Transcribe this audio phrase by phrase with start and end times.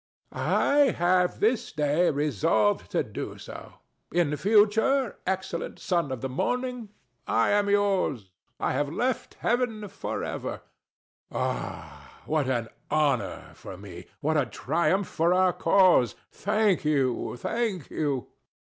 [0.31, 3.73] I have this day resolved to do so.
[4.11, 6.89] In future, excellent Son of the Morning,
[7.27, 8.31] I am yours.
[8.59, 10.63] I have left Heaven for ever.
[11.29, 11.51] THE DEVIL.
[11.51, 14.07] [again grasping his hand] Ah, what an honor for me!
[14.21, 16.15] What a triumph for our cause!
[16.31, 18.27] Thank you, thank you.